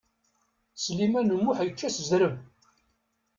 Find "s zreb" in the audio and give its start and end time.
1.95-2.35